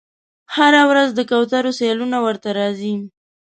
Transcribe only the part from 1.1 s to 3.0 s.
د کوترو سیلونه ورته راځي